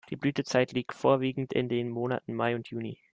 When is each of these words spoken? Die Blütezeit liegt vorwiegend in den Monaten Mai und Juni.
Die 0.09 0.15
Blütezeit 0.15 0.71
liegt 0.71 0.95
vorwiegend 0.95 1.53
in 1.53 1.69
den 1.69 1.91
Monaten 1.91 2.33
Mai 2.33 2.55
und 2.55 2.67
Juni. 2.67 2.97